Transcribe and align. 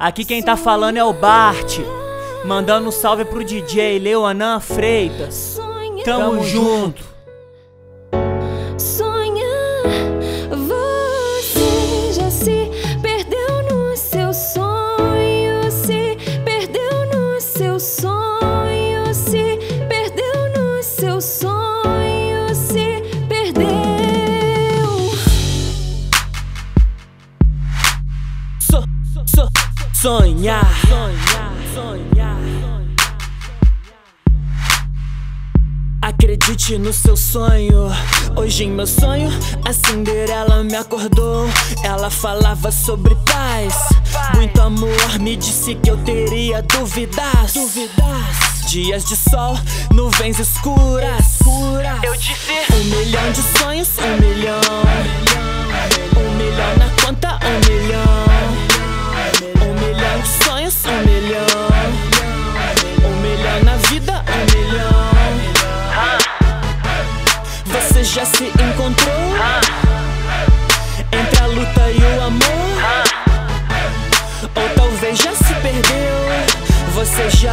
Aqui 0.00 0.24
quem 0.24 0.42
tá 0.42 0.56
falando 0.56 0.96
é 0.96 1.04
o 1.04 1.12
Bart. 1.12 1.78
Mandando 2.42 2.88
um 2.88 2.90
salve 2.90 3.22
pro 3.26 3.44
DJ 3.44 3.98
Leonan 3.98 4.58
Freitas. 4.58 5.60
Tamo, 6.02 6.30
Tamo 6.30 6.42
junto. 6.42 7.10
Sonhar, 30.00 30.64
sonhar, 30.88 31.52
sonhar. 31.74 32.38
Acredite 36.00 36.78
no 36.78 36.90
seu 36.90 37.14
sonho. 37.14 37.90
Hoje 38.34 38.64
em 38.64 38.70
meu 38.70 38.86
sonho, 38.86 39.28
a 39.62 39.72
Cinderela 39.74 40.64
me 40.64 40.74
acordou. 40.74 41.46
Ela 41.84 42.08
falava 42.08 42.72
sobre 42.72 43.14
paz, 43.26 43.74
muito 44.34 44.62
amor. 44.62 45.18
Me 45.20 45.36
disse 45.36 45.74
que 45.74 45.90
eu 45.90 45.98
teria 45.98 46.62
dúvidas. 46.62 47.52
Dúvidas. 47.52 48.70
Dias 48.70 49.04
de 49.04 49.16
sol, 49.16 49.58
nuvens 49.92 50.38
escuras. 50.38 51.40
Eu 52.02 52.16
disse 52.16 52.52
um 52.72 52.84
milhão 52.84 53.32
de 53.32 53.42
sonhos, 53.58 53.88
um 53.98 54.16
milhão. 54.18 54.29
Já 68.04 68.24
se 68.24 68.44
encontrou? 68.44 69.34
Entre 71.12 71.42
a 71.42 71.46
luta 71.46 71.90
e 71.90 72.16
o 72.16 72.22
amor? 72.22 73.10
Ou 74.54 74.68
talvez 74.74 75.18
já 75.18 75.34
se 75.34 75.54
perdeu? 75.54 76.16
Você 76.94 77.28
já, 77.30 77.52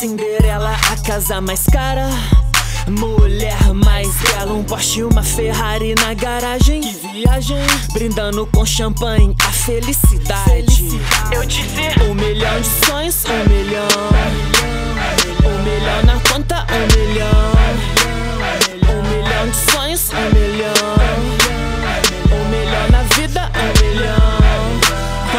Cinderela, 0.00 0.74
a 0.90 0.96
casa 1.06 1.42
mais 1.42 1.66
cara. 1.66 2.08
Mulher 2.88 3.74
mais 3.74 4.08
bela, 4.22 4.54
um 4.54 4.64
Porsche 4.64 5.02
uma 5.02 5.22
Ferrari 5.22 5.94
na 5.94 6.14
garagem. 6.14 6.80
Que 6.80 7.08
viagem, 7.08 7.58
brindando 7.92 8.46
com 8.46 8.64
champanhe 8.64 9.36
a 9.46 9.52
felicidade. 9.52 10.44
felicidade. 10.48 11.00
Eu 11.30 11.44
disse 11.44 12.02
um 12.08 12.14
milhão 12.14 12.60
de 12.62 12.86
sonhos, 12.86 13.24
um 13.26 13.48
milhão. 13.50 13.89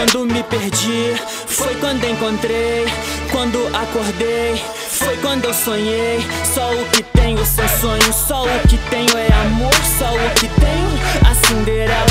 Quando 0.01 0.25
me 0.34 0.41
perdi, 0.41 1.13
foi 1.45 1.75
quando 1.75 2.03
encontrei 2.03 2.85
quando 3.31 3.67
acordei, 3.75 4.56
foi 4.89 5.16
quando 5.17 5.45
eu 5.45 5.53
sonhei. 5.53 6.19
Só 6.44 6.73
o 6.73 6.85
que 6.89 7.03
tenho 7.03 7.45
são 7.45 7.67
sonhos, 7.67 8.16
só 8.16 8.44
o 8.44 8.67
que 8.67 8.78
tenho 8.90 9.17
é 9.17 9.34
amor, 9.45 9.73
só 10.00 10.13
o 10.13 10.29
que 10.35 10.47
tenho. 10.59 10.91
A 11.29 11.35
Cinderela 11.47 12.10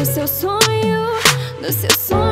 no 0.00 0.06
seu 0.06 0.26
sonho, 0.26 1.02
no 1.60 1.70
seu 1.70 1.90
sonho. 1.90 2.29